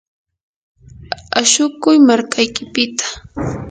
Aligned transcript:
ashukuy 1.39 1.97
markaykipita. 2.07 3.05